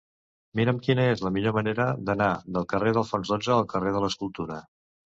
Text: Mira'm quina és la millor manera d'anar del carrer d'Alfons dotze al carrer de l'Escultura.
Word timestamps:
Mira'm 0.59 0.79
quina 0.87 1.05
és 1.09 1.21
la 1.25 1.33
millor 1.35 1.55
manera 1.59 1.87
d'anar 2.09 2.31
del 2.57 2.67
carrer 2.75 2.97
d'Alfons 2.99 3.37
dotze 3.37 3.57
al 3.61 3.71
carrer 3.77 3.97
de 3.99 4.07
l'Escultura. 4.09 4.63